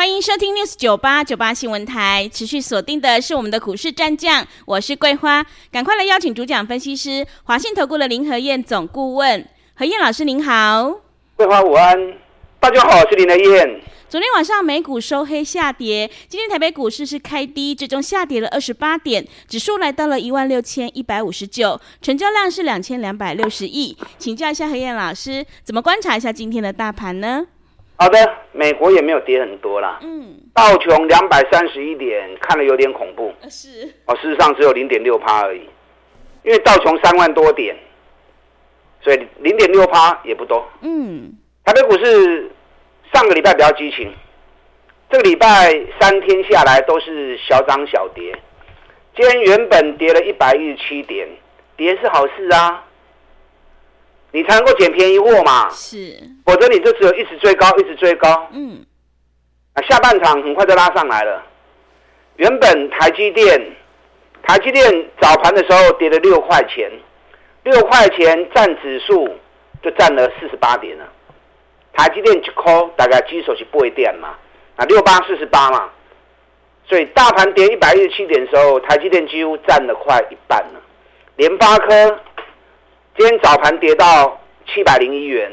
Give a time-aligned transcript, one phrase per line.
[0.00, 11.02] 欢迎收听 News 九八九八新闻台，持续锁定的是我们的股市战将，我是桂花，赶快来邀请主讲分析师华信投顾的林和燕总顾问，何燕老师您好，
[11.36, 12.14] 桂花午安，
[12.58, 13.82] 大家好，我是林和燕。
[14.08, 27.46] 昨天晚上美股收黑下跌，今天台北股市是开低，最终下跌了二十八点，指数来到了一万六千一百五十九，成交量是两千两百六十亿，请教一下何燕老师，怎么观察一下今天的大盘呢？
[28.00, 28.16] 好的，
[28.52, 29.98] 美国也没有跌很多啦。
[30.00, 33.30] 嗯，道琼两百三十一点，看了有点恐怖。
[33.50, 33.94] 是。
[34.06, 35.68] 哦，事实上只有零点六趴而已，
[36.42, 37.76] 因为道琼三万多点，
[39.02, 40.66] 所以零点六趴也不多。
[40.80, 41.30] 嗯。
[41.62, 42.50] 台北股市
[43.12, 44.10] 上个礼拜比较激情，
[45.10, 48.34] 这个礼拜三天下来都是小涨小跌。
[49.14, 51.28] 今天原本跌了一百一十七点，
[51.76, 52.82] 跌是好事啊。
[54.32, 58.48] 你才能够捡便宜货嘛，是，否则你就只有一直追高，一直追高。
[58.52, 58.84] 嗯，
[59.74, 61.42] 啊，下半场很快就拉上来了。
[62.36, 63.60] 原本台积电，
[64.44, 66.88] 台积电早盘的时候跌了六块钱，
[67.64, 69.28] 六块钱占指数
[69.82, 71.04] 就占了四十八点了。
[71.92, 74.36] 台积电一块大概基数是八点嘛，
[74.76, 75.90] 啊，六八四十八嘛，
[76.88, 80.80] 所以大盘跌一百一十七点的时候，台积电几乎占了快一半了。
[81.34, 82.20] 联发科。
[83.16, 85.50] 今天早盘跌到七百零一元，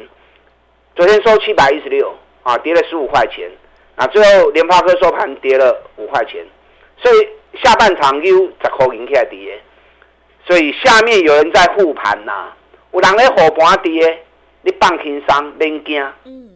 [0.96, 3.50] 昨天收七百一十六，啊，跌了十五块钱，
[3.96, 6.46] 啊，最后联发科收盘跌了五块钱，
[6.98, 7.28] 所以
[7.62, 9.60] 下半场又十块银起来跌，
[10.46, 12.54] 所以下面有人在护盘呐，
[12.94, 14.24] 有人在护盘跌，
[14.62, 16.02] 你放轻松，别惊。
[16.26, 16.50] 嗯，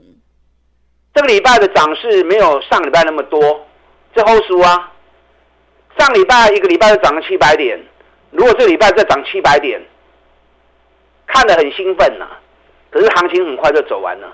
[1.15, 3.67] 这个礼拜的涨势没有上礼拜那么多，
[4.15, 4.93] 这后输啊，
[5.97, 7.77] 上礼拜一个礼拜就涨了七百点，
[8.29, 9.81] 如果这礼拜再涨七百点。
[11.33, 12.39] 看得很兴奋呐、啊，
[12.89, 14.27] 可是行情很快就走完了，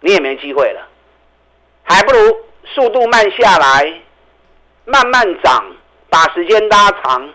[0.00, 0.86] 你也没机会了，
[1.82, 4.00] 还不如速度慢下来，
[4.84, 5.64] 慢慢涨，
[6.10, 7.28] 把时间拉长，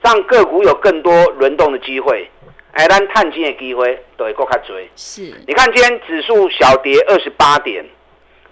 [0.00, 2.30] 让个股有更多轮动的机会，
[2.72, 4.90] 哎，让探金的机会都会够卡追。
[4.96, 7.84] 是，你看今天指数小跌二十八点，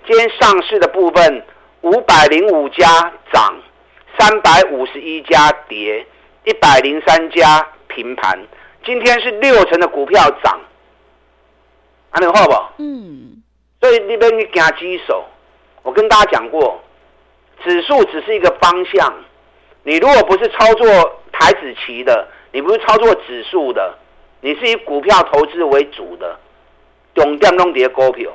[0.06, 1.42] 今天上市的部分
[1.80, 2.86] 五百零五家
[3.32, 3.56] 涨，
[4.18, 6.06] 三百五十一家跌，
[6.44, 8.38] 一百零三家平盘。
[8.84, 10.60] 今天是六成的股票涨，
[12.10, 12.72] 安尼好不好？
[12.78, 13.42] 嗯。
[13.80, 15.24] 所以那边你加机手，
[15.82, 16.80] 我跟大家讲过，
[17.64, 19.12] 指数只是一个方向。
[19.82, 20.86] 你如果不是操作
[21.32, 23.98] 台子棋的，你不是操作指数的，
[24.40, 26.38] 你是以股票投资为主的，
[27.14, 28.30] 重点弄跌股票，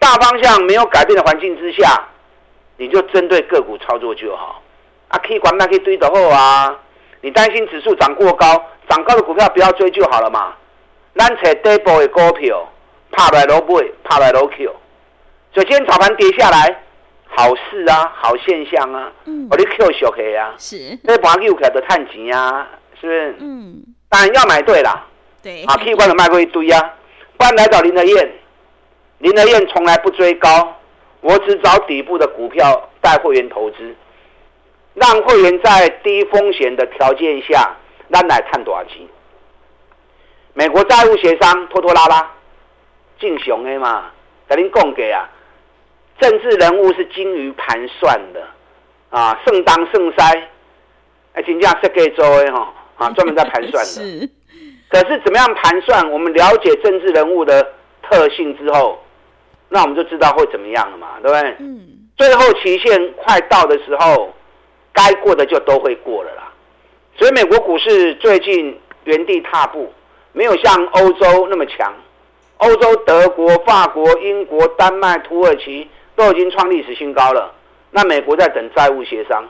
[0.00, 2.08] 大方向没有改变的环境之下，
[2.76, 4.60] 你就针对个股操作就好。
[5.06, 6.76] 啊，可以管那可以堆的后啊，
[7.20, 8.64] 你担心指数涨过高？
[8.88, 10.54] 涨高的股票不要追就好了嘛。
[11.14, 12.66] 咱找底部的股票，
[13.10, 14.74] 怕来楼买，怕来楼 Q。
[15.52, 16.82] 所以今天早盘跌下来，
[17.28, 19.12] 好事啊，好现象啊。
[19.26, 19.46] 嗯。
[19.50, 20.54] 我的 Q 小黑啊。
[20.58, 20.98] 是。
[21.02, 22.66] 那盘 Q 起来都探钱啊，
[23.00, 23.36] 是不是？
[23.40, 23.82] 嗯。
[24.08, 25.06] 当然要买对啦。
[25.42, 25.64] 对。
[25.64, 26.94] 啊，K 管的卖过一堆啊。
[27.36, 28.32] 不然来找林德燕，
[29.18, 30.74] 林德燕从来不追高，
[31.20, 33.94] 我只找底部的股票带会员投资，
[34.94, 37.76] 让会员在低风险的条件下。
[38.12, 38.98] 咱来探多少钱？
[40.54, 42.30] 美国债务协商拖拖拉拉，
[43.18, 44.10] 正常的嘛？
[44.46, 45.28] 跟您讲过啊，
[46.20, 48.46] 政治人物是精于盘算的
[49.08, 50.48] 啊，圣当圣塞，
[51.32, 53.90] 哎，真正设计做的哈啊， 专门在盘算的。
[53.90, 54.30] 是。
[54.90, 56.10] 可是怎么样盘算？
[56.10, 57.66] 我们了解政治人物的
[58.02, 59.02] 特性之后，
[59.70, 61.56] 那我们就知道会怎么样了嘛，对不对？
[61.60, 61.88] 嗯。
[62.18, 64.30] 最后期限快到的时候，
[64.92, 66.51] 该过的就都会过了啦。
[67.22, 69.92] 所以美国股市最近原地踏步，
[70.32, 71.94] 没有像欧洲那么强。
[72.56, 77.54] 欧洲德国、法国、英国、丹麦、土耳其都已经创历史新高了。
[77.92, 79.48] 那美国在等债务协商，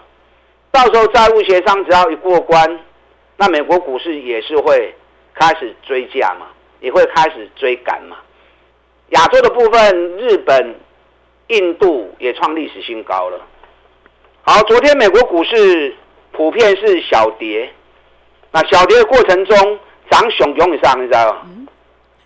[0.70, 2.78] 到时候债务协商只要一过关，
[3.38, 4.94] 那美国股市也是会
[5.32, 6.48] 开始追价嘛，
[6.80, 8.18] 也会开始追赶嘛。
[9.12, 10.74] 亚洲的部分，日本、
[11.46, 13.40] 印度也创历史新高了。
[14.42, 15.96] 好，昨天美国股市。
[16.32, 17.70] 普遍是小跌，
[18.50, 19.78] 那小跌的过程中
[20.10, 21.42] 涨熊熊以上，你知道吗？
[21.44, 21.66] 嗯，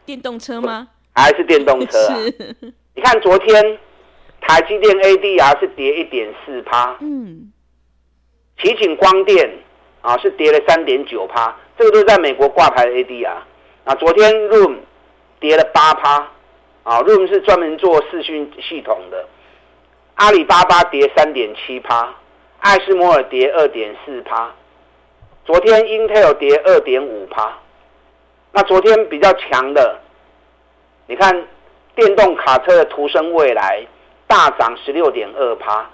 [0.05, 0.89] 电动车吗？
[1.15, 2.15] 还是电动车啊？
[2.17, 2.57] 是
[2.95, 3.79] 你看昨天
[4.41, 7.53] 台积电 ADR 是跌一点四趴，嗯，
[8.63, 9.51] 奇景光电
[10.03, 13.37] 啊，是跌了三点九趴，这个都是在美国挂牌的 ADR
[13.85, 13.95] 啊。
[13.97, 14.77] 昨天 Room
[15.41, 16.29] 跌了八趴，
[16.85, 19.27] 啊，Room 是专门做视讯系统的。
[20.15, 22.15] 阿里巴巴跌三点七趴，
[22.61, 24.51] 艾斯摩尔跌二点四趴。
[25.45, 27.53] 昨天 Intel 跌二点五趴。
[28.53, 30.01] 那昨天比较强的，
[31.07, 31.47] 你看
[31.95, 33.87] 电动卡车的途胜未来
[34.27, 35.89] 大涨十六点二趴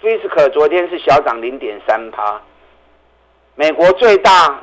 [0.00, 2.40] ，Fisker 昨天是小涨零点三趴。
[3.56, 4.62] 美国最大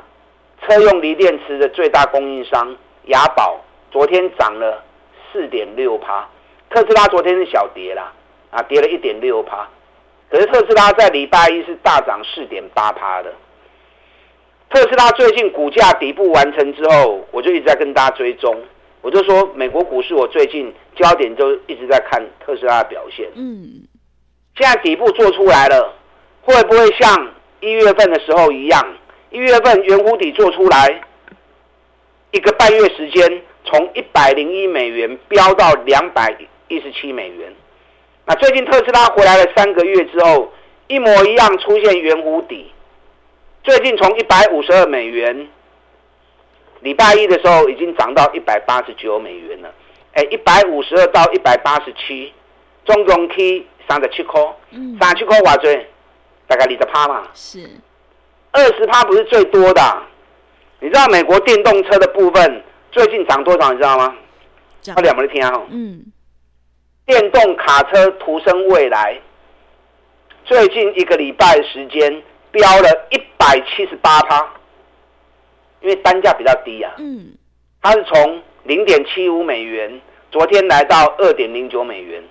[0.62, 2.74] 车用锂电池的最大供应商
[3.04, 3.60] 雅宝
[3.92, 4.82] 昨天涨了
[5.30, 6.26] 四点六趴，
[6.70, 8.12] 特斯拉昨天是小跌啦，
[8.50, 9.68] 啊，跌了一点六趴，
[10.30, 13.32] 可是特斯拉在礼拜一是大涨四点八趴的。
[14.68, 18.56] 特斯拉最近股价底部完成之后，我就一直在跟大家追踪。
[19.00, 23.28] 我就说，美国股市我最近焦点就一直在看特斯拉的表现。
[23.36, 23.86] 嗯，
[24.56, 25.94] 现在底部做出来了，
[26.42, 28.84] 会不会像一月份的时候一样？
[29.30, 31.02] 一月份圆弧底做出来，
[32.32, 36.36] 一个半月时间从一百零一美元飙到两百
[36.66, 37.54] 一十七美元。
[38.26, 40.52] 那最近特斯拉回来了三个月之后，
[40.88, 42.72] 一模一样出现圆弧底。
[43.62, 45.48] 最近从一百五十二美元，
[46.80, 49.72] 礼拜一的时候已经涨到一百八十九美元了。
[50.14, 52.32] 哎，一百五十二到一百八十七，
[52.84, 54.40] 中共去三十七块，
[55.00, 55.56] 三十七块多少？
[56.48, 57.22] 大概二十趴嘛。
[57.32, 57.68] 是，
[58.50, 60.02] 二十趴不是最多的。
[60.80, 63.70] 你知道美国电动车的部分最近涨多少？
[63.72, 64.16] 你知道吗？
[64.96, 65.66] 我两没听哦。
[65.70, 66.04] 嗯。
[67.06, 69.16] 电动卡车徒生未来，
[70.44, 72.22] 最近一个礼拜时间。
[72.52, 74.50] 飙了一百七十八趴，
[75.82, 76.90] 因为单价比较低啊。
[76.96, 77.34] 嗯，
[77.82, 80.00] 它是从零点七五美元，
[80.30, 82.24] 昨天来到二点零九美元。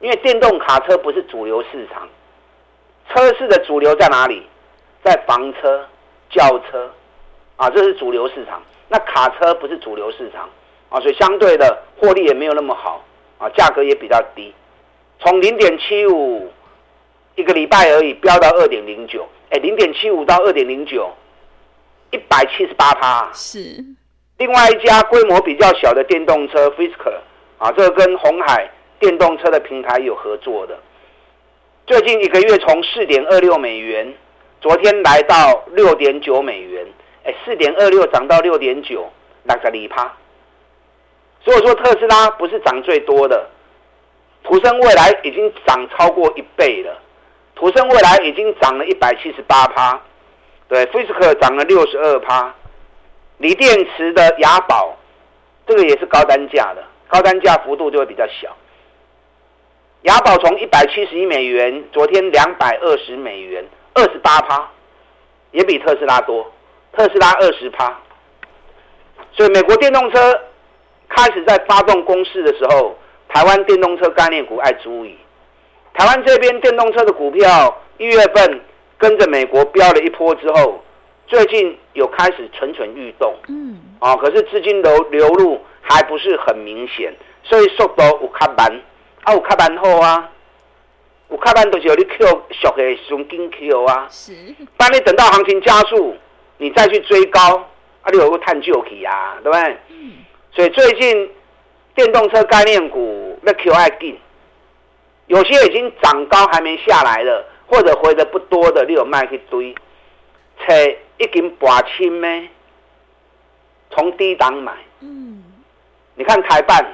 [0.00, 2.08] 因为电动卡车不是主流市场，
[3.10, 4.46] 车市的主流在哪里？
[5.04, 5.86] 在房车、
[6.30, 6.90] 轿车
[7.56, 8.62] 啊，这是主流市场。
[8.88, 10.48] 那卡车不是主流市场
[10.88, 13.04] 啊，所以相对的获利也没有那么好
[13.42, 14.54] 啊，价格也比较低，
[15.18, 16.48] 从零点七五。
[17.34, 21.10] 一个礼拜而已，飙到二点零九，哎，零点七五到二点零九，
[22.10, 23.30] 一百七十八趴。
[23.32, 23.82] 是，
[24.36, 27.14] 另外一家规模比较小的电动车 Fisker
[27.56, 30.78] 啊，这个跟红海电动车的平台有合作的，
[31.86, 34.12] 最近一个月从四点二六美元，
[34.60, 36.86] 昨天来到六点九美元，
[37.24, 39.10] 哎，四点二六涨到六点九，
[39.44, 40.14] 那个里趴。
[41.44, 43.48] 所以说特斯拉不是涨最多的，
[44.44, 46.98] 途胜未来已经涨超过一倍了。
[47.54, 50.00] 途胜未来已经涨了一百七十八趴，
[50.68, 52.52] 对，Fisker 涨了六十二趴，
[53.38, 54.96] 锂电池的雅宝，
[55.66, 58.56] 这个也是高单价的，高单价幅度就会比较小。
[60.02, 63.64] 雅宝从一百七十一美元，昨天两百二十美元，
[63.94, 64.68] 二十八趴，
[65.52, 66.50] 也比特斯拉多，
[66.92, 67.96] 特斯拉二十趴。
[69.32, 70.40] 所以美国电动车
[71.14, 72.96] 开始在发动攻势的时候，
[73.28, 75.16] 台湾电动车概念股爱注意。
[75.94, 78.60] 台湾这边电动车的股票一月份
[78.96, 80.82] 跟着美国飙了一波之后，
[81.26, 88.80] 最近有开始蠢蠢欲动，嗯，啊，可是资金流流入还不是很明显，所以速度有卡慢，
[89.24, 90.30] 啊，有卡慢好啊，
[91.30, 94.32] 有卡慢都是有你 Q 小的熊金 Q 啊，是，
[94.78, 96.16] 当你等到行情加速，
[96.56, 97.40] 你再去追高，
[98.00, 99.76] 啊，你有个探究期啊，对不对？
[99.90, 100.12] 嗯，
[100.54, 101.30] 所以最近
[101.94, 104.18] 电动车概念股那 Q 爱进。
[105.28, 109.74] 有些已经涨高还没下来了，或者回的不多的，你有卖去堆，
[110.58, 110.74] 车
[111.16, 112.48] 已经拔清咩？
[113.90, 115.42] 从低档买，嗯，
[116.16, 116.84] 你看台办，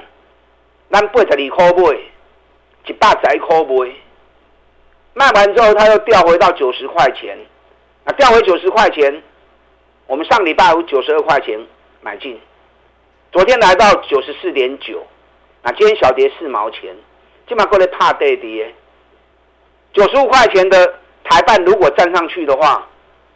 [0.89, 1.99] 咱八十二块买，
[2.85, 3.91] 一百十一块买，
[5.13, 7.37] 卖完之后它又掉回到九十块钱，
[8.05, 9.21] 啊，掉回九十块钱，
[10.07, 11.59] 我们上礼拜五九十二块钱
[12.01, 12.39] 买进，
[13.31, 15.05] 昨天来到九十四点九，
[15.61, 16.95] 啊，今天小跌四毛钱。
[17.47, 18.73] 今晚过来怕跌跌，
[19.93, 22.87] 九十五块钱的台办如果站上去的话，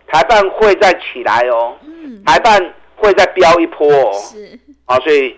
[0.08, 1.78] 台办会再起来哦。
[1.86, 2.24] 嗯。
[2.26, 4.14] 台办会再飙一波哦。
[4.14, 4.60] 是。
[4.86, 5.38] 啊，所以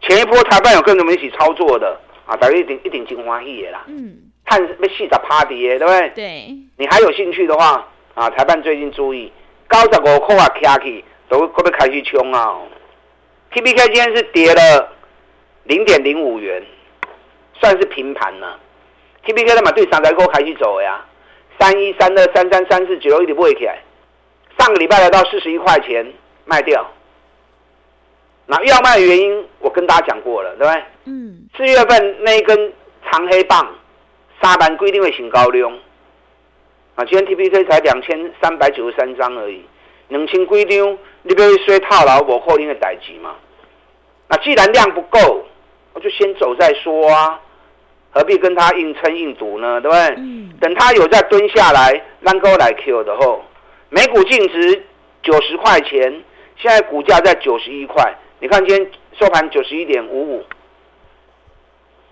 [0.00, 3.84] 前一波台办有跟着我们一起操作的啊，大家一定一定金欢喜的啦。
[3.88, 4.16] 嗯。
[4.44, 6.10] 看被戏在趴跌，对不对？
[6.10, 6.56] 对。
[6.76, 9.32] 你还有兴趣的话啊，台办最近注意，
[9.66, 12.54] 高十五块啊，卡起都会不会开始冲啊
[13.52, 14.92] ？T B K 今天是跌了
[15.64, 16.62] 零点零五元。
[17.58, 18.60] 算是平盘了
[19.24, 21.02] ，T P K 的嘛对三台股开始走呀，
[21.58, 23.82] 三一三二三三三四九一直不会起来，
[24.58, 26.06] 上个礼拜来到四十一块钱
[26.44, 26.86] 卖掉，
[28.44, 30.82] 那要卖的原因我跟大家讲过了，对不对？
[31.06, 31.48] 嗯。
[31.56, 32.74] 四月份那一根
[33.10, 33.74] 长黑棒，
[34.42, 35.72] 沙盘规定会新高量，
[36.96, 39.64] 啊，今天 TPK 才两千三百九十三张而已，
[40.08, 43.34] 两千几张，你不要说套牢，我扣零的代志嘛。
[44.28, 45.44] 那既然量不够，
[45.92, 47.40] 我就先走再说啊，
[48.10, 49.80] 何必跟他硬撑硬赌呢？
[49.80, 50.14] 对不对？
[50.18, 53.44] 嗯、等他有再蹲下来，让高来 Q 的后，
[53.88, 54.84] 每股净值
[55.22, 56.22] 九十块钱，
[56.56, 60.44] 现在股价在九十一块，你看今天收盘九十一点五五，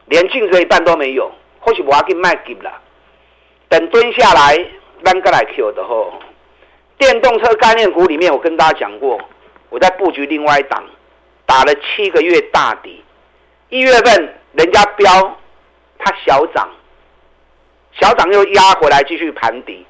[0.06, 2.72] 连净值一半都没有，或许我要给卖给了。
[3.68, 4.56] 等蹲下来，
[5.02, 6.12] 让高来 Q 的后，
[6.98, 9.20] 电动车概念股里面，我跟大家讲过，
[9.70, 10.84] 我在布局另外一档。
[11.46, 13.04] 打了七个月大底，
[13.68, 15.38] 一月份人家标，
[15.98, 16.66] 它小涨，
[17.92, 19.84] 小涨又压回来继续盘底，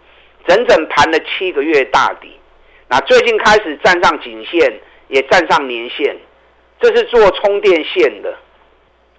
[0.49, 2.37] 整整盘了七个月大底。
[2.88, 6.16] 那最近开始站上颈线，也站上年线，
[6.80, 8.37] 这是做充电线的。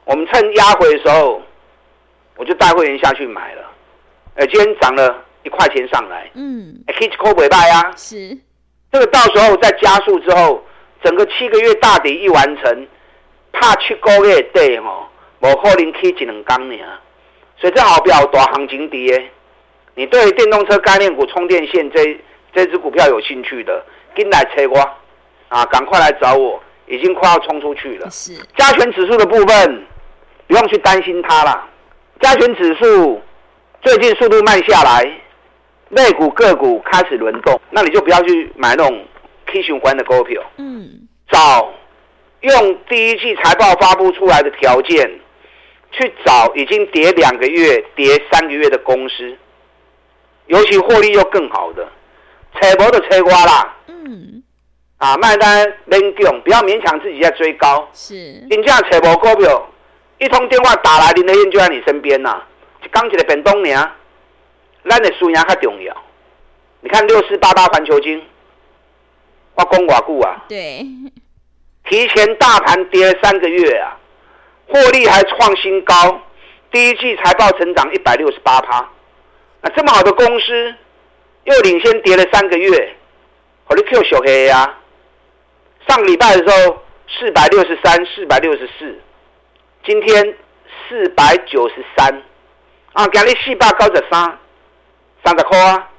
[0.04, 1.42] 我们趁压回的时候，
[2.36, 3.72] 我就带会员下去买了。
[4.36, 7.94] 呃，今天涨了一块钱上来，嗯，可以扣尾巴呀。
[7.96, 8.38] 是，
[8.92, 10.62] 这个到时候再加速之后。
[11.04, 12.88] 整个七个月大底一完成，
[13.52, 15.08] 怕七个月底吼，
[15.42, 16.76] 无可能起一两天呢。
[17.60, 19.30] 所以这好表大行情跌。
[19.94, 22.20] 你对电动车概念股充电线这
[22.52, 23.86] 这支股票有兴趣的，
[24.16, 24.80] 跟来催我
[25.50, 28.10] 啊，赶快来找我，已经快要冲出去了。
[28.10, 29.86] 是加权指数的部分，
[30.48, 31.70] 不用去担心它了。
[32.20, 33.22] 加权指数
[33.84, 35.22] 最近速度慢下来，
[35.90, 39.06] 类股个股开始轮动，那你就不要去买那种。
[39.48, 41.72] K 循环的股票，嗯，找
[42.42, 45.08] 用第一季财报发布出来的条件
[45.92, 49.38] 去找已经跌两个月、跌三个月的公司，
[50.48, 51.88] 尤其获利又更好的，
[52.60, 54.44] 扯薄的扯瓜啦，嗯，
[54.98, 58.16] 啊，卖单冷用，不要勉强自己在追高，是，
[58.50, 59.70] 你这样扯薄股票，
[60.18, 62.42] 一通电话打来，林德燕就在你身边呐，
[62.90, 63.80] 刚起来变东年，
[64.90, 65.96] 咱的输赢较重要，
[66.82, 68.24] 你看六四八八环球金。
[69.56, 70.44] 我讲偌久啊？
[70.50, 70.86] 对，
[71.86, 73.98] 提前大盘跌了三个月啊，
[74.68, 76.22] 获利还创新高，
[76.72, 78.90] 第一季财报成长一百六十八趴，
[79.62, 80.76] 那这么好的公司，
[81.46, 82.96] 又领先跌了三个月，
[83.68, 84.78] 我的 Q 小黑呀，
[85.88, 89.00] 上礼拜的时候四百六十三、四百六十四，
[89.86, 90.36] 今天
[90.90, 92.22] 四百九十三，
[92.92, 94.38] 啊，今日四百九十三，
[95.26, 95.90] 三十块啊，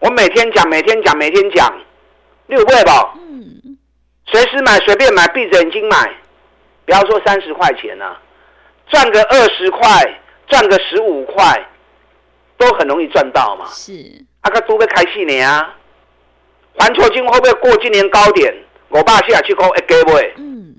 [0.00, 1.74] 我每天讲，每天讲，每天讲。
[2.46, 3.78] 六倍吧，嗯，
[4.26, 6.14] 随时买，随便买，闭着眼睛买，
[6.84, 8.20] 不要说三十块钱啊，
[8.88, 11.66] 赚个二十块，赚个十五块，
[12.58, 13.64] 都很容易赚到嘛。
[13.70, 13.92] 是，
[14.42, 15.74] 阿个都会开四年啊！
[16.74, 18.54] 环球金会不会过今年高点？
[18.90, 20.74] 我爸现在去讲一个月，嗯，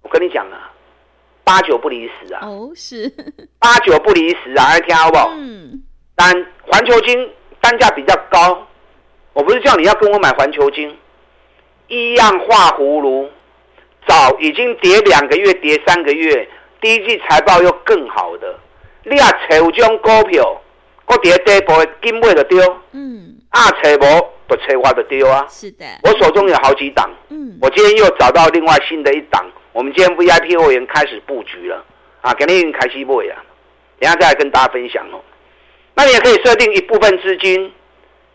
[0.00, 0.72] 我跟你讲啊，
[1.44, 2.40] 八九不离十啊。
[2.44, 3.12] 哦，是，
[3.58, 5.30] 八九不离十啊，来听好不好？
[5.36, 5.82] 嗯，
[6.20, 7.30] 但环球金
[7.62, 8.66] 单价比较高，
[9.32, 10.94] 我不是叫你要跟我买环球金。
[11.88, 13.26] 一样画葫芦，
[14.06, 16.46] 早已经跌两个月，跌三个月，
[16.78, 18.54] 第一季财报又更好的，
[19.04, 20.60] 你啊找这种股票，
[21.06, 22.60] 我跌跌波金位的丢，
[22.92, 31.82] 嗯，啊找无不找我的丢啊，是的，我手中有好几档，嗯，我今天又找到另外新的一档，我们今天 VIP 会员开始布局了，
[32.20, 33.42] 啊，肯定开始买啊，
[33.98, 35.18] 等下再来跟大家分享哦。
[36.00, 37.70] 那你也可以设定一部分资金，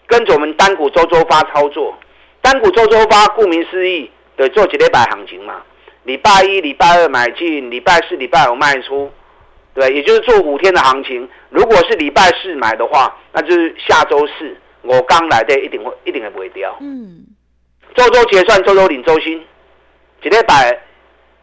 [0.05, 1.97] 跟着我们单股周周发操作。
[2.39, 5.63] 单股周周发，顾名思义，对，做几礼拜行情嘛。
[6.03, 9.11] 礼拜一、礼拜二买进，礼拜四、礼拜五卖出，
[9.73, 11.27] 对，也就是做五天的行情。
[11.49, 16.77] 如果是礼拜四买的话，那就是下周四我刚来的，一定会一定会不会掉。
[16.81, 17.25] 嗯。
[17.95, 19.43] 周周结算，周周领周薪，
[20.21, 20.79] 几礼拜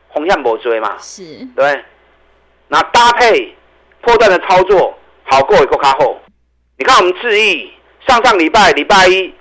[0.06, 0.96] 红线没追嘛？
[1.00, 1.44] 是。
[1.56, 1.82] 对。
[2.68, 3.52] 那搭配
[4.02, 6.18] 破断的操作，好过一个卡后。
[6.78, 7.70] 你看我们智易，
[8.06, 9.34] 上上礼拜礼拜一。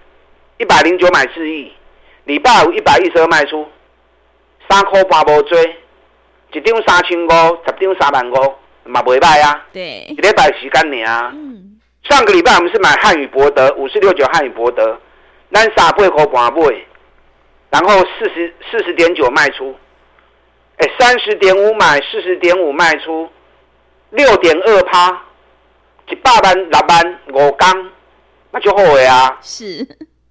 [0.58, 1.74] 一百零九买智易，
[2.26, 3.68] 礼拜五一百一十二卖出，
[4.70, 5.76] 三块八无追，
[6.54, 7.30] 一张三千五，
[7.66, 9.66] 十张三万五，嘛袂歹啊。
[9.74, 11.32] 对，一礼拜时间呢啊。
[11.34, 11.80] 嗯。
[12.04, 15.00] 上个礼拜我们是买汉语博德五十六九汉语博德，
[15.52, 16.86] 咱三八块半买，
[17.72, 19.76] 然后四十四十点九卖出，
[20.78, 23.28] 哎，三十点五买，四十点五卖出，
[24.12, 25.24] 六点二趴，
[26.12, 27.90] 一百万六万五缸，
[28.52, 29.40] 那就后悔啊。
[29.42, 29.88] 是。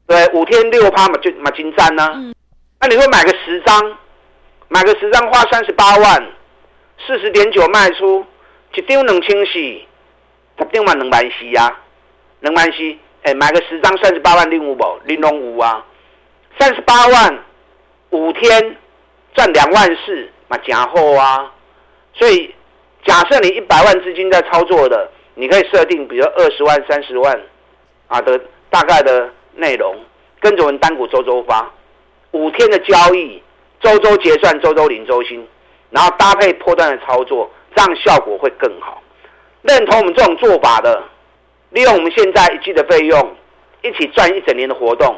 [0.07, 2.09] 对，五天六趴嘛，就嘛金赞呢。
[2.15, 2.35] 嗯、
[2.81, 3.97] 那你会买个十张，
[4.69, 6.31] 买个十张花三十八万，
[7.07, 8.25] 四十点九卖出，
[8.75, 11.77] 一张两千四，十张嘛两万四呀，
[12.41, 12.97] 两万四。
[13.23, 15.85] 哎，买个十张三十八万，零五宝，零龙五啊，
[16.59, 17.39] 三十八万，
[18.11, 18.77] 五天
[19.35, 21.53] 赚两万四，嘛加厚啊。
[22.15, 22.55] 所以
[23.05, 25.11] 假设你一百万资金在操作的，
[25.41, 27.41] 你可以设定，比如二十万、三十万。
[28.13, 29.95] 啊的大概的内容，
[30.41, 31.73] 跟着我们单股周周发，
[32.33, 33.41] 五天的交易，
[33.81, 35.47] 周周结算，周周领周薪，
[35.91, 39.01] 然后搭配破段的操作，这样效果会更好。
[39.63, 41.01] 认同我们这种做法的，
[41.69, 43.37] 利用我们现在一季的费用，
[43.83, 45.15] 一起赚一整年的活动，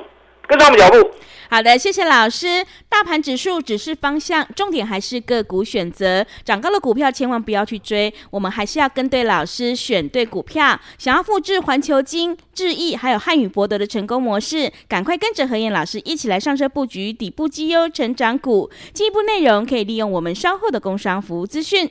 [0.47, 1.11] 跟上我们脚步。
[1.53, 2.65] 好的，谢谢老师。
[2.89, 6.25] 大盘指数只是方向，重点还是个股选择。
[6.47, 10.81] 涨高的股票千万不要去追，我们还是要跟对老师，选对股票。
[10.97, 18.71] 想要复制环球金、智易还有汉语博德的成功模式，赶快跟着何燕老师一起来上车布局底部绩优成长股。
[18.95, 21.87] 进一步内容可以利用我们稍后的工商服务资讯。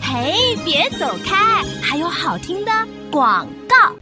[0.00, 2.72] 嘿，别走开，还有好听的
[3.10, 3.94] 广告。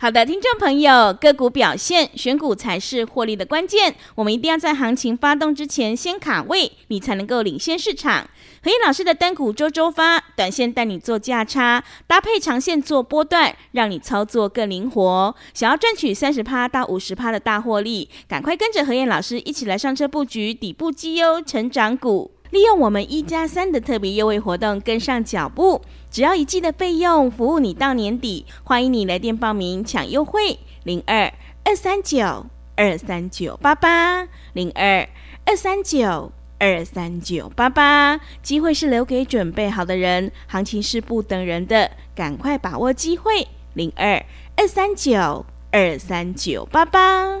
[0.00, 3.96] 好的，听众朋友，个股表现，选股才是获利的关键。
[4.14, 8.30] 我们一定要在行情发动之前先卡位，你才能够领先市场。
[8.62, 15.34] 何燕老师的单股周周发，短线带你做价差，搭配长线做波段，让你操作更灵活。
[15.52, 22.30] 想要赚取三十趴到五十趴的大获利，赶快跟着何燕老师一起来上车布局底部绩优成长股。
[22.50, 28.46] 利用我们一加三的特别优惠活动，跟上脚步，只要一季的费用，服务你到年底。
[28.64, 31.32] 欢迎你来电报名抢优惠，零二
[31.64, 35.06] 二三九二三九八八，零二
[35.44, 38.18] 二三九二三九八八。
[38.42, 44.24] 机会是留给准备好的人，行情是不等人的，赶快把握机会，零二
[44.56, 47.40] 二三九二三九八八。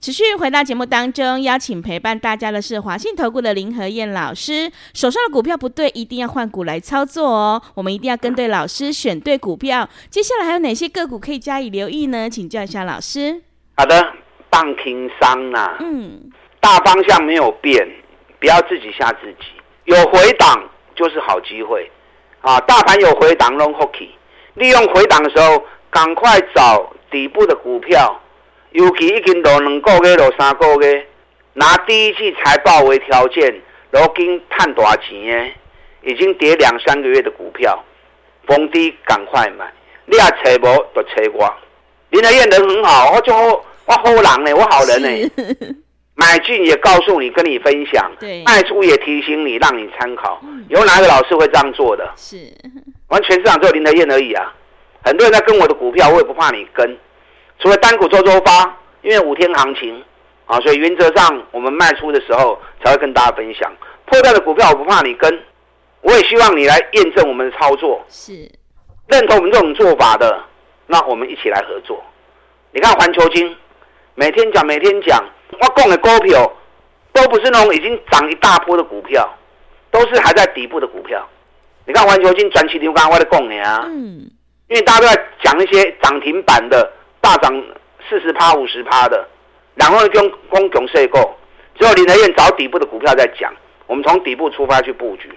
[0.00, 4.70] 持续回到节目当中，邀请陪伴大家的是华信投顾的林和燕老师。
[4.94, 7.60] 手上的股票不对，一定要换股来操作哦。
[7.74, 9.88] 我们一定要跟对老师，选对股票。
[10.08, 12.30] 接下来还有哪些个股可以加以留意呢？
[12.30, 13.42] 请教一下老师。
[13.76, 14.12] 好的，
[14.48, 16.30] 棒听商呐，嗯，
[16.60, 17.84] 大方向没有变，
[18.38, 19.46] 不要自己吓自己。
[19.86, 21.90] 有回档就是好机会
[22.40, 22.60] 啊！
[22.60, 24.10] 大盘有回档，long hockey，
[24.54, 28.20] 利用回档的时候，赶快找底部的股票。
[28.78, 31.04] 尤其已经落两个月、落三个月，
[31.54, 33.52] 拿第一季财报为条件，
[33.90, 37.84] 然后跟赚大钱的，已经跌两三个月的股票，
[38.46, 39.68] 逢低赶快买。
[40.06, 41.52] 你也找无就找我。
[42.10, 45.30] 林德燕人很好，我就我好人呢，我好人呢。
[45.36, 45.76] 是
[46.14, 48.08] 买进也告诉你，跟你分享。
[48.20, 48.44] 对。
[48.44, 50.40] 卖出也提醒你，让你参考。
[50.68, 52.08] 有哪个老师会这样做的？
[52.16, 52.36] 是。
[53.08, 54.54] 完全市场只有林德燕而已啊！
[55.02, 56.96] 很多人在跟我的股票，我也不怕你跟。
[57.60, 60.02] 除了单股周周发，因为五天行情
[60.46, 63.70] 啊，所以原则上我们卖出的时候才会跟大家分享。
[64.06, 65.42] 破掉的股票我不怕你跟，
[66.00, 68.48] 我也希望你来验证我们的操作，是
[69.08, 70.40] 认同我们这种做法的，
[70.86, 72.02] 那我们一起来合作。
[72.70, 73.56] 你看环球金，
[74.14, 75.22] 每天讲每天讲，
[75.60, 76.50] 我讲的股票
[77.12, 79.28] 都不是那种已经涨一大波的股票，
[79.90, 81.28] 都是还在底部的股票。
[81.86, 84.30] 你看环球金转起牛刚我的讲你啊，嗯，
[84.68, 86.92] 因为大家都在讲一些涨停板的。
[87.28, 87.62] 大涨
[88.08, 89.28] 四十趴、五十趴的，
[89.74, 91.36] 然后跟公熊税购，
[91.78, 93.52] 只有林和彦找底部的股票在讲。
[93.86, 95.30] 我们从底部出发去布局，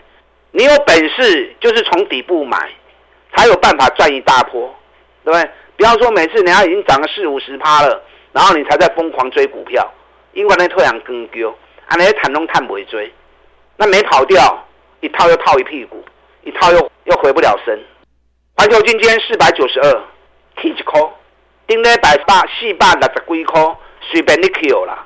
[0.51, 2.58] 你有本事就是从底部买，
[3.36, 4.73] 才有办法赚一大波，
[5.25, 5.49] 对不对？
[5.75, 8.01] 不要说每次人家已经涨了四五十趴了，
[8.32, 9.86] 然后你才在疯狂追股票，
[10.32, 11.49] 因为那退阳更丢，
[11.88, 13.12] 啊那些惨中探不会追，
[13.75, 14.65] 那没跑掉，
[15.01, 16.01] 一套又套一屁股，
[16.43, 17.77] 一套又又回不了身。
[18.56, 20.01] 环球晶今天四百九十二
[20.56, 20.84] ，K 一
[21.67, 21.67] 块。
[21.67, 23.78] 今天百八四百六十几块，
[24.12, 25.06] 随便你 Q 啦。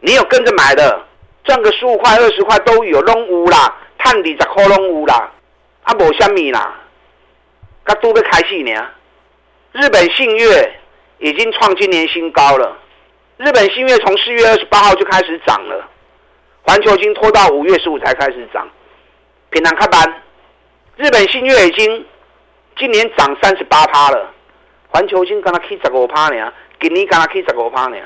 [0.00, 1.04] 你有跟着买的，
[1.44, 3.76] 赚个十五块、二十块都有，拢有啦。
[3.98, 5.32] 赚二十块拢有啦，
[5.84, 6.78] 啊，无虾米啦。
[7.84, 8.86] 刚都要开始呢。
[9.72, 10.80] 日本信越
[11.18, 12.76] 已经创今年新高了。
[13.38, 15.88] 日本信越从四月二十八号就开始涨了，
[16.62, 18.68] 环球晶拖到五月十五才开始涨。
[19.50, 20.22] 平常看班，
[20.96, 22.06] 日本信越已经
[22.76, 24.30] 今年涨三十八趴了。
[24.94, 27.96] 环球晶刚才起十五趴呢，今年刚才起十五趴呢。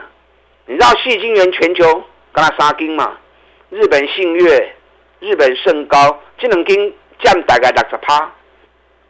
[0.65, 3.15] 你知道矽晶圆全球刚才三金嘛？
[3.69, 4.75] 日本信越、
[5.21, 8.33] 日本胜高这两金占大概六十趴，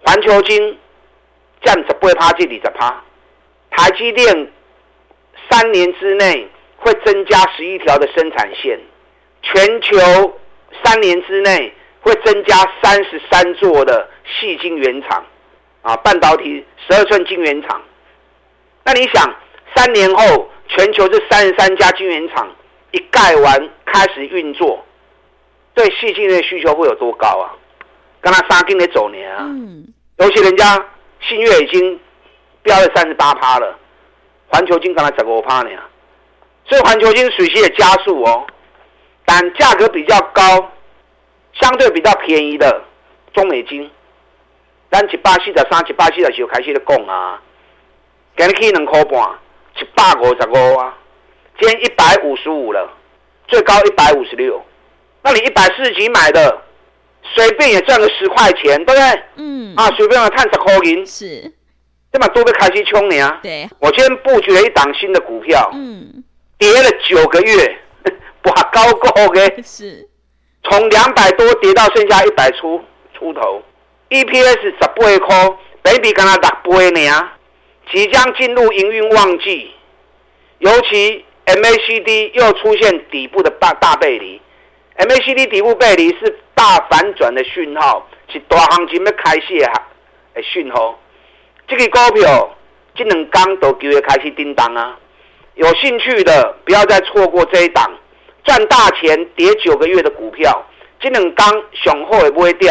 [0.05, 0.77] 环球晶
[1.63, 3.05] 占十八趴至二十趴。
[3.71, 4.51] 台积电
[5.49, 8.77] 三年之内会增加十一条的生产线，
[9.41, 9.97] 全球
[10.83, 15.25] 三年之内会增加三十三座的矽晶圆厂。
[15.83, 17.81] 啊，半导体十二寸晶圆厂，
[18.85, 19.35] 那你想，
[19.75, 22.49] 三年后全球这三十三家晶圆厂
[22.91, 24.85] 一盖完开始运作，
[25.75, 27.55] 对细晶的需求会有多高啊？
[28.21, 29.87] 跟他杀进的走年啊，嗯，
[30.19, 30.85] 尤其人家
[31.21, 31.99] 新月已经
[32.63, 33.79] 飙了三十八趴了，
[34.49, 35.71] 环球金刚才十五趴呢，
[36.65, 38.45] 所以环球金水系也加速哦，
[39.25, 40.73] 但价格比较高，
[41.53, 42.83] 相对比较便宜的
[43.33, 43.89] 中美晶，
[44.91, 47.41] 咱一百四十三、一百四十四开始咧讲啊，
[48.37, 49.21] 今日去两块半，
[49.79, 50.97] 一百五十五啊，
[51.61, 52.91] 今天一百五十五了，
[53.47, 54.63] 最高一百五十六，
[55.23, 56.63] 那你一百四十几买的，
[57.23, 59.23] 随便也赚个十块钱，对不对？
[59.37, 59.75] 嗯。
[59.77, 61.07] 啊，随便也赚十块银。
[61.07, 61.53] 是。
[62.11, 63.39] 这么多被开始冲你啊？
[63.43, 63.69] 对。
[63.81, 65.71] 我今天布局了一档新的股票。
[65.75, 66.25] 嗯。
[66.57, 67.79] 跌了九个月，
[68.45, 69.63] 哇，高过嘅。
[69.63, 70.09] 是。
[70.65, 73.63] 从两百多跌到剩下一百出出头
[74.11, 77.31] ，EPS 十八块，本比刚刚六倍呢。
[77.91, 79.71] 即将进入营运旺季，
[80.59, 84.39] 尤其 MACD 又出现底部的大大背离
[84.99, 89.59] ，MACD 底部背离是大反转的讯号，是大行情要开始
[90.35, 91.01] 的讯号。
[91.67, 92.55] 这个股票
[92.95, 94.99] 这两天都就会开始叮当啊！
[95.55, 97.91] 有兴趣的不要再错过这一档
[98.45, 100.63] 赚大钱跌九个月的股票，
[101.01, 102.69] 这两天雄厚也不会跌，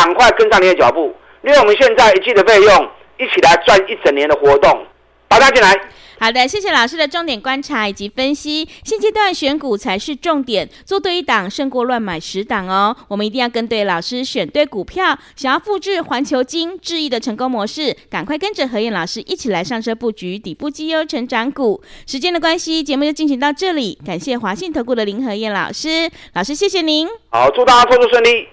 [0.00, 2.90] 赶快跟上你的脚步，因为我们现在一季的费用。
[3.20, 4.86] 一起来赚一整年的活动，
[5.28, 5.78] 把它进来。
[6.18, 8.66] 好的，谢谢老师的重点观察以及分析。
[8.82, 12.96] 现阶段选股才是重点，做对一档胜过乱买十档哦。
[13.08, 15.18] 我们一定要跟对老师，选对股票。
[15.36, 21.82] 想要复制环球金、智易的成功模式，赶快跟着何燕老师一起来上车布局底部绩优成长股。
[22.06, 23.98] 时间的关系，节目就进行到这里。
[24.06, 27.06] 感谢华信投顾的林何燕老师，老师谢谢您。
[27.28, 28.48] 好，祝大家操作顺利。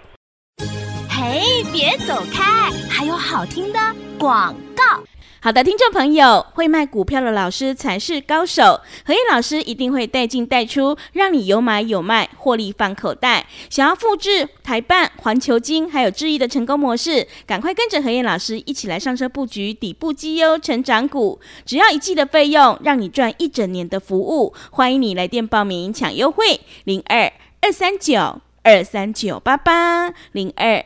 [1.20, 3.80] 嘿，别走开，还有好听的。
[4.20, 5.04] 广告，
[5.42, 8.80] 好的，听众朋友，会卖股票的老师才是高手。
[9.04, 13.48] 何燕老师一定会带进带出，让你有买有卖，获利放口袋。
[13.68, 21.42] 想要复制台办、环球金还有智易的成功模式，赶快跟着何燕老师一起来上车布局底部绩优成长股。
[21.66, 24.54] 只要一季的费用，让你赚一整年的服务。
[24.70, 30.86] 欢迎你来电报名抢优惠，零二二三九二三九八八零二